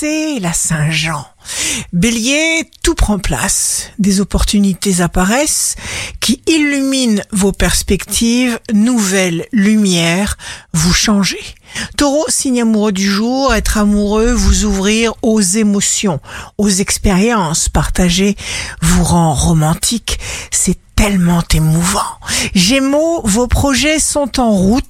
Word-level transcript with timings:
c'est 0.00 0.38
la 0.38 0.52
Saint-Jean. 0.52 1.26
Bélier, 1.92 2.70
tout 2.84 2.94
prend 2.94 3.18
place. 3.18 3.90
Des 3.98 4.20
opportunités 4.20 5.00
apparaissent 5.00 5.74
qui 6.20 6.40
illuminent 6.46 7.22
vos 7.32 7.50
perspectives, 7.50 8.60
nouvelle 8.72 9.46
lumière, 9.50 10.36
vous 10.72 10.92
changez. 10.92 11.40
Taureau, 11.96 12.24
signe 12.28 12.62
amoureux 12.62 12.92
du 12.92 13.10
jour, 13.10 13.52
être 13.54 13.76
amoureux, 13.76 14.30
vous 14.30 14.64
ouvrir 14.64 15.14
aux 15.22 15.40
émotions, 15.40 16.20
aux 16.58 16.68
expériences 16.68 17.68
partagées, 17.68 18.36
vous 18.80 19.02
rend 19.02 19.34
romantique, 19.34 20.20
c'est 20.52 20.78
tellement 20.98 21.44
émouvant. 21.54 22.18
Gémeaux, 22.54 23.20
vos 23.22 23.46
projets 23.46 24.00
sont 24.00 24.40
en 24.40 24.50
route 24.50 24.84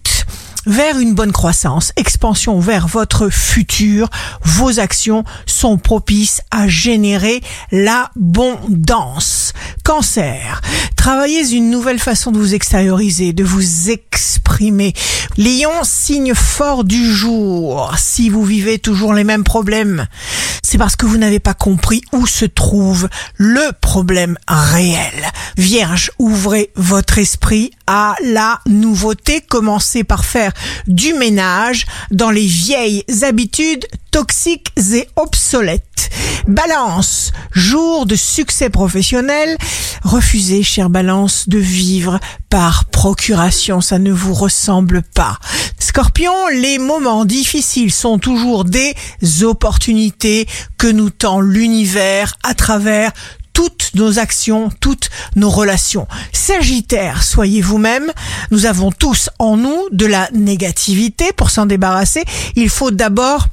vers 0.68 0.98
une 0.98 1.14
bonne 1.14 1.32
croissance, 1.32 1.92
expansion 1.96 2.60
vers 2.60 2.86
votre 2.86 3.30
futur, 3.30 4.08
vos 4.44 4.78
actions 4.78 5.24
sont 5.46 5.78
propices 5.78 6.42
à 6.50 6.68
générer 6.68 7.40
l'abondance. 7.72 9.54
Cancer, 9.82 10.60
travaillez 10.94 11.54
une 11.54 11.70
nouvelle 11.70 11.98
façon 11.98 12.32
de 12.32 12.38
vous 12.38 12.54
extérioriser, 12.54 13.32
de 13.32 13.44
vous 13.44 13.90
exprimer. 13.90 14.92
Lion, 15.38 15.72
signe 15.84 16.34
fort 16.34 16.84
du 16.84 17.10
jour. 17.12 17.94
Si 17.96 18.28
vous 18.28 18.44
vivez 18.44 18.78
toujours 18.78 19.14
les 19.14 19.24
mêmes 19.24 19.44
problèmes, 19.44 20.06
c'est 20.62 20.78
parce 20.78 20.96
que 20.96 21.06
vous 21.06 21.16
n'avez 21.16 21.40
pas 21.40 21.54
compris 21.54 22.02
où 22.12 22.26
se 22.26 22.44
trouve 22.44 23.08
le 23.36 23.72
problème 23.80 24.36
réel. 24.46 25.32
Vierge, 25.58 26.12
ouvrez 26.20 26.70
votre 26.76 27.18
esprit 27.18 27.72
à 27.88 28.14
la 28.22 28.60
nouveauté. 28.68 29.40
Commencez 29.40 30.04
par 30.04 30.24
faire 30.24 30.52
du 30.86 31.14
ménage 31.14 31.84
dans 32.12 32.30
les 32.30 32.46
vieilles 32.46 33.02
habitudes 33.22 33.84
toxiques 34.12 34.72
et 34.94 35.08
obsolètes. 35.16 36.10
Balance, 36.46 37.32
jour 37.52 38.06
de 38.06 38.14
succès 38.14 38.70
professionnel. 38.70 39.58
Refusez, 40.04 40.62
chère 40.62 40.90
Balance, 40.90 41.48
de 41.48 41.58
vivre 41.58 42.20
par 42.48 42.84
procuration. 42.84 43.80
Ça 43.80 43.98
ne 43.98 44.12
vous 44.12 44.34
ressemble 44.34 45.02
pas. 45.02 45.38
Scorpion, 45.80 46.32
les 46.52 46.78
moments 46.78 47.24
difficiles 47.24 47.92
sont 47.92 48.18
toujours 48.18 48.64
des 48.64 48.94
opportunités 49.42 50.46
que 50.78 50.86
nous 50.86 51.10
tend 51.10 51.40
l'univers 51.40 52.34
à 52.44 52.54
travers 52.54 53.12
toutes 53.58 53.90
nos 53.96 54.20
actions, 54.20 54.70
toutes 54.78 55.10
nos 55.34 55.50
relations. 55.50 56.06
Sagittaire, 56.32 57.24
soyez 57.24 57.60
vous-même. 57.60 58.12
Nous 58.52 58.66
avons 58.66 58.92
tous 58.92 59.30
en 59.40 59.56
nous 59.56 59.88
de 59.90 60.06
la 60.06 60.30
négativité. 60.32 61.32
Pour 61.32 61.50
s'en 61.50 61.66
débarrasser, 61.66 62.22
il 62.54 62.70
faut 62.70 62.92
d'abord 62.92 63.48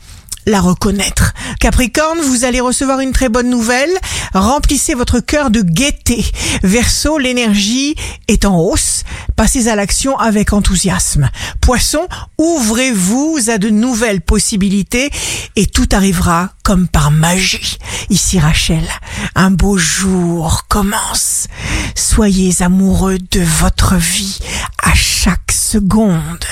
la 0.46 0.62
reconnaître. 0.62 1.34
Capricorne, 1.60 2.20
vous 2.20 2.46
allez 2.46 2.60
recevoir 2.60 3.00
une 3.00 3.14
très 3.14 3.30
bonne 3.30 3.50
nouvelle. 3.50 3.90
Remplissez 4.36 4.94
votre 4.94 5.22
cœur 5.22 5.50
de 5.50 5.62
gaieté. 5.62 6.24
Verseau, 6.62 7.18
l'énergie 7.18 7.96
est 8.28 8.46
en 8.46 8.60
hausse. 8.60 9.06
Passez 9.36 9.68
à 9.68 9.76
l'action 9.76 10.18
avec 10.18 10.54
enthousiasme. 10.54 11.30
Poisson, 11.60 12.08
ouvrez-vous 12.38 13.38
à 13.50 13.58
de 13.58 13.70
nouvelles 13.70 14.22
possibilités 14.22 15.10
et 15.58 15.66
tout 15.66 15.90
arrivera 15.92 16.52
comme 16.64 16.88
par 16.88 17.12
magie. 17.12 17.78
Ici 18.10 18.40
Rachel, 18.40 18.88
un 19.36 19.52
beau 19.52 19.78
jour 19.78 20.68
commence. 20.70 21.48
Soyez 21.96 22.62
amoureux 22.62 23.18
de 23.32 23.42
votre 23.42 23.96
vie 23.96 24.40
à 24.82 24.94
chaque 24.94 25.52
seconde. 25.52 26.46